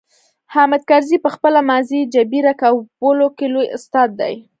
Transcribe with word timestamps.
حامد 0.53 0.81
کرزي 0.89 1.17
په 1.25 1.29
خپله 1.35 1.59
ماضي 1.69 1.99
جبيره 2.13 2.53
کولو 2.61 3.27
کې 3.37 3.45
لوی 3.53 3.67
استاد 3.77 4.09
دی. 4.19 4.33